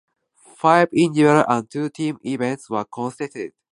[0.55, 3.53] Five individual and two team events were contested.